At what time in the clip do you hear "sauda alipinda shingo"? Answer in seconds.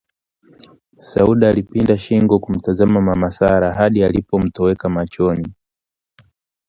0.95-2.39